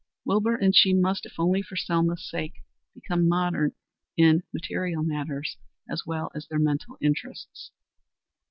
[0.25, 2.63] Wilbur and she must, if only for Selma's sake,
[2.95, 3.73] become modern
[4.17, 7.69] in material matters as well as in their mental interests.